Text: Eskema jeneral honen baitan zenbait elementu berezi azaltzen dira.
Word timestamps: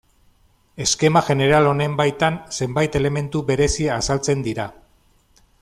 Eskema 0.85 1.21
jeneral 1.27 1.69
honen 1.73 1.99
baitan 2.01 2.41
zenbait 2.57 2.99
elementu 3.03 3.45
berezi 3.53 3.89
azaltzen 4.01 4.47
dira. 4.49 4.71